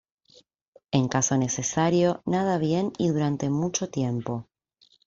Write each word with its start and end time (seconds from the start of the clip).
En 0.91 1.07
caso 1.09 1.37
necesario, 1.37 2.23
nada 2.25 2.57
bien 2.57 2.91
y 2.97 3.09
durante 3.09 3.51
mucho 3.51 3.91
tiempo. 3.91 4.47